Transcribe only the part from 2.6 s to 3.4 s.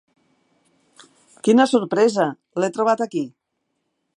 l'he trobat aquí.